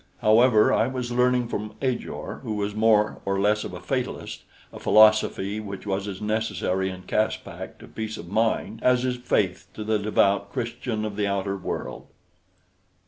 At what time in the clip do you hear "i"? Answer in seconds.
0.73-0.87